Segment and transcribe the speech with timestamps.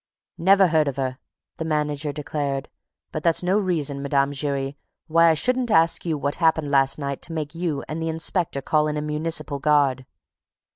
[0.39, 1.19] "Never heard of her!"
[1.57, 2.69] the manager declared.
[3.11, 4.31] "But that's no reason, Mme.
[4.31, 8.09] Giry, why I shouldn't ask you what happened last night to make you and the
[8.09, 10.07] inspector call in a municipal guard."